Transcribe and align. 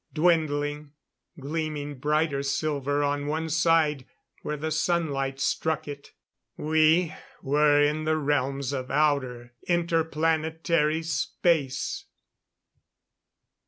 Dwindling 0.11 0.93
gleaming 1.39 1.99
brighter 1.99 2.41
silver 2.41 3.03
on 3.03 3.27
one 3.27 3.49
side 3.49 4.07
where 4.41 4.57
the 4.57 4.71
sunlight 4.71 5.39
struck 5.39 5.87
it. 5.87 6.13
We 6.57 7.13
were 7.43 7.79
in 7.79 8.05
the 8.05 8.17
realms 8.17 8.73
of 8.73 8.89
outer, 8.89 9.53
inter 9.67 10.03
planetary 10.03 11.03
space! 11.03 12.05